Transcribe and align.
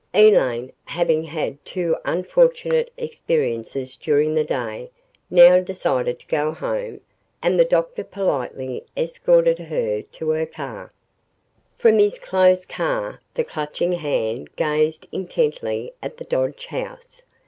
Elaine, 0.15 0.71
having 0.85 1.23
had 1.25 1.63
two 1.63 1.95
unfortunate 2.05 2.89
experiences 2.97 3.95
during 3.95 4.33
the 4.33 4.43
day, 4.43 4.89
now 5.29 5.59
decided 5.59 6.19
to 6.19 6.25
go 6.25 6.51
home 6.51 6.99
and 7.43 7.59
the 7.59 7.65
doctor 7.65 8.03
politely 8.03 8.83
escorted 8.97 9.59
her 9.59 10.01
to 10.01 10.29
her 10.31 10.47
car......... 10.47 10.91
From 11.77 11.99
his 11.99 12.17
closed 12.17 12.67
car, 12.67 13.21
the 13.35 13.43
Clutching 13.43 13.91
Hand 13.91 14.55
gazed 14.55 15.07
intently 15.11 15.93
at 16.01 16.17
the 16.17 16.25
Dodge 16.25 16.65
house. 16.65 17.21